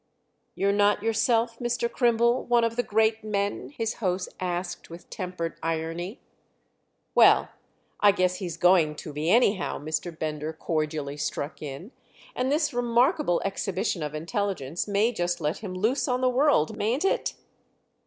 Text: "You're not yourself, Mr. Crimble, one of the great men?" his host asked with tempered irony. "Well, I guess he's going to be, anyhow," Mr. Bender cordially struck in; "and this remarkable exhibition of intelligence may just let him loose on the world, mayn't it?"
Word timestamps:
"You're 0.55 0.71
not 0.71 1.03
yourself, 1.03 1.59
Mr. 1.59 1.87
Crimble, 1.87 2.43
one 2.45 2.63
of 2.63 2.75
the 2.75 2.81
great 2.81 3.23
men?" 3.23 3.69
his 3.69 3.97
host 4.01 4.29
asked 4.39 4.89
with 4.89 5.11
tempered 5.11 5.59
irony. 5.61 6.19
"Well, 7.13 7.49
I 7.99 8.11
guess 8.11 8.37
he's 8.37 8.57
going 8.57 8.95
to 8.95 9.13
be, 9.13 9.29
anyhow," 9.29 9.77
Mr. 9.77 10.09
Bender 10.17 10.53
cordially 10.53 11.17
struck 11.17 11.61
in; 11.61 11.91
"and 12.35 12.51
this 12.51 12.73
remarkable 12.73 13.43
exhibition 13.45 14.01
of 14.01 14.15
intelligence 14.15 14.87
may 14.87 15.11
just 15.11 15.39
let 15.39 15.59
him 15.59 15.75
loose 15.75 16.07
on 16.07 16.21
the 16.21 16.29
world, 16.29 16.75
mayn't 16.75 17.05
it?" 17.05 17.35